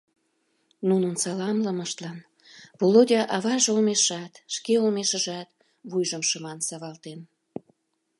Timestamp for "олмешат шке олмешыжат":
3.71-5.49